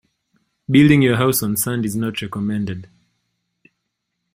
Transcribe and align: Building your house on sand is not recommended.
Building 0.67 1.03
your 1.03 1.17
house 1.17 1.43
on 1.43 1.55
sand 1.55 1.85
is 1.85 1.95
not 1.95 2.23
recommended. 2.23 2.89